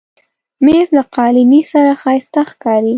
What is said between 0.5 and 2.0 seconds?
مېز له قالینې سره